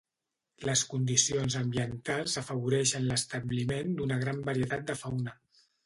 [0.69, 5.41] Les condicions ambientals afavoreixen l'establiment d'una gran varietat de fauna.